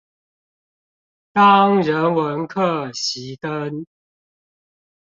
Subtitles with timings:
[1.31, 3.85] 當人文課熄燈